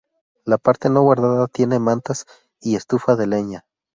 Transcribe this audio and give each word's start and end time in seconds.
La 0.45 0.57
parte 0.57 0.89
no 0.89 1.03
guardada 1.03 1.47
tiene 1.47 1.77
mantas 1.77 2.25
y 2.59 2.75
estufa 2.75 3.15
de 3.15 3.27
leña. 3.27 3.65